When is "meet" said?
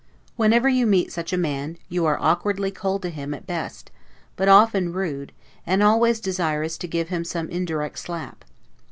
0.87-1.11